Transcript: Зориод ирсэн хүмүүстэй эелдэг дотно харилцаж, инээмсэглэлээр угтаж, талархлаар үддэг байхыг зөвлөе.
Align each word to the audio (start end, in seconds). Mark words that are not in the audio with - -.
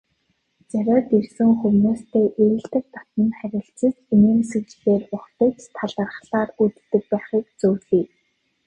Зориод 0.69 1.07
ирсэн 1.17 1.49
хүмүүстэй 1.59 2.25
эелдэг 2.43 2.85
дотно 2.93 3.27
харилцаж, 3.39 3.95
инээмсэглэлээр 4.13 5.03
угтаж, 5.15 5.55
талархлаар 5.75 6.49
үддэг 6.63 7.03
байхыг 7.11 7.45
зөвлөе. 7.59 8.03